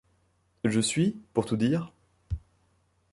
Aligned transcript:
Je 0.63 0.79
suis, 0.79 1.21
pour 1.31 1.45
tout 1.45 1.57
dire 1.57 1.93